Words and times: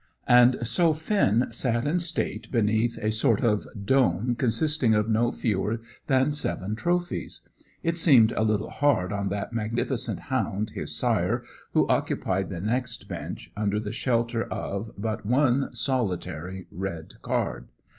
And 0.27 0.57
so 0.63 0.93
Finn 0.95 1.49
sat 1.51 1.85
in 1.85 1.99
state 1.99 2.51
beneath 2.51 2.97
a 2.97 3.11
sort 3.11 3.43
of 3.43 3.67
dome 3.85 4.33
consisting 4.33 4.95
of 4.95 5.07
no 5.07 5.31
fewer 5.31 5.79
than 6.07 6.33
seven 6.33 6.75
trophies. 6.75 7.41
It 7.83 7.99
seemed 7.99 8.31
a 8.31 8.41
little 8.41 8.71
hard 8.71 9.13
on 9.13 9.29
that 9.29 9.53
magnificent 9.53 10.21
hound, 10.21 10.71
his 10.71 10.95
sire, 10.95 11.43
who 11.73 11.87
occupied 11.87 12.49
the 12.49 12.61
next 12.61 13.07
bench, 13.07 13.51
under 13.55 13.79
the 13.79 13.93
shelter 13.93 14.45
of 14.51 14.89
but 14.97 15.23
one 15.23 15.71
solitary 15.75 16.65
red 16.71 17.21
card. 17.21 17.67